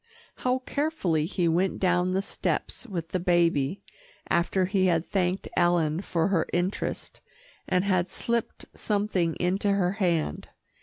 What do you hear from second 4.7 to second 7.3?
had thanked Ellen for her interest,